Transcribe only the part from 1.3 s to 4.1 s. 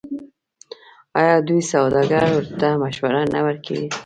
دوی سوداګرو ته مشورې نه ورکوي؟